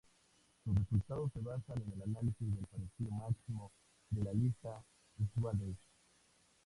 Sus 0.63 0.73
resultados 0.73 1.31
se 1.31 1.39
basan 1.41 1.79
en 1.93 2.01
análisis 2.01 2.55
de 2.59 2.65
parecido 2.71 3.11
máximo 3.11 3.71
de 4.09 4.23
la 4.23 4.33
lista 4.33 4.83
Swadesh. 5.35 5.77